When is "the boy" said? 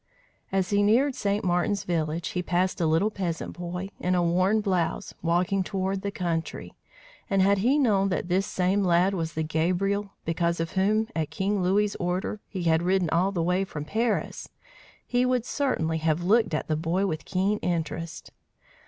16.67-17.05